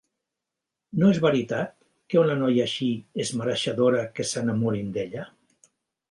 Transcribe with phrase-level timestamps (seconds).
[1.01, 1.75] No és veritat
[2.13, 2.87] que una noia així
[3.25, 5.27] és mereixedora que s'enamorin d'ella?